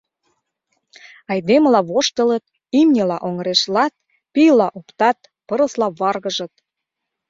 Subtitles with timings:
[1.31, 2.43] Айдемыла воштылыт,
[2.79, 3.93] имньыла оҥырешлат,
[4.33, 6.53] пийла оптат, пырысла варгыжыт.